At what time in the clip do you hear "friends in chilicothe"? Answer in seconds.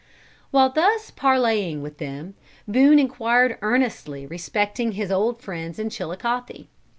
5.43-6.65